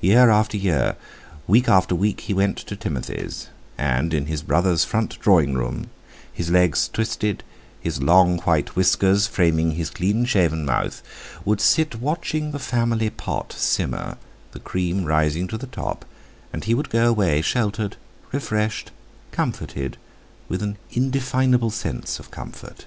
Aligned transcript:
Year 0.00 0.30
after 0.30 0.56
year, 0.56 0.96
week 1.46 1.68
after 1.68 1.94
week, 1.94 2.22
he 2.22 2.32
went 2.32 2.56
to 2.56 2.74
Timothy's, 2.74 3.48
and 3.76 4.14
in 4.14 4.24
his 4.24 4.40
brother's 4.42 4.82
front 4.82 5.20
drawing 5.20 5.52
room—his 5.52 6.48
legs 6.50 6.88
twisted, 6.90 7.44
his 7.78 8.02
long 8.02 8.38
white 8.48 8.74
whiskers 8.76 9.26
framing 9.26 9.72
his 9.72 9.90
clean 9.90 10.24
shaven 10.24 10.64
mouth—would 10.64 11.60
sit 11.60 11.96
watching 11.96 12.52
the 12.52 12.58
family 12.58 13.10
pot 13.10 13.52
simmer, 13.52 14.16
the 14.52 14.58
cream 14.60 15.04
rising 15.04 15.46
to 15.48 15.58
the 15.58 15.66
top; 15.66 16.06
and 16.50 16.64
he 16.64 16.72
would 16.72 16.88
go 16.88 17.06
away 17.06 17.42
sheltered, 17.42 17.98
refreshed, 18.32 18.90
comforted, 19.32 19.98
with 20.48 20.62
an 20.62 20.78
indefinable 20.92 21.70
sense 21.70 22.18
of 22.18 22.30
comfort. 22.30 22.86